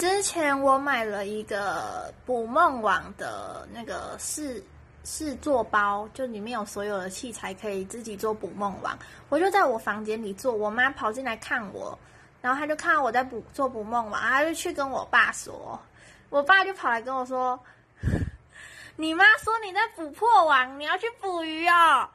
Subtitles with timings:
[0.00, 4.64] 之前我买了一个捕梦网的那个试
[5.04, 8.98] 试做包就里面有所有的器材可以自己做捕梦网。
[9.28, 11.98] 我就在我房间里做我妈跑进来看我
[12.40, 15.78] 然后她就看到我在捕做捕梦网她就去跟我爸说
[16.30, 17.60] 我爸就跑来跟我说
[18.96, 22.08] 你妈说你在捕破网你要去捕鱼哦。